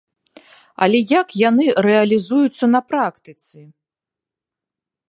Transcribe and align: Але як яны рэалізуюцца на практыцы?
Але 0.85 0.97
як 1.19 1.27
яны 1.49 1.65
рэалізуюцца 1.89 2.65
на 2.73 2.81
практыцы? 2.89 3.57